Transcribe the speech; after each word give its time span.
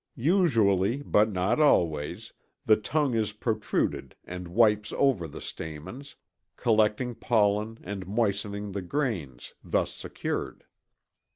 Usually, 0.15 1.03
but 1.03 1.31
not 1.31 1.59
always, 1.59 2.33
the 2.65 2.75
tongue 2.75 3.13
is 3.13 3.33
protruded 3.33 4.15
and 4.25 4.47
wipes 4.47 4.91
over 4.93 5.27
the 5.27 5.41
stamens, 5.41 6.15
collecting 6.57 7.13
pollen 7.13 7.77
and 7.83 8.07
moistening 8.07 8.71
the 8.71 8.81
grains 8.81 9.53
thus 9.63 9.93
secured. 9.93 10.65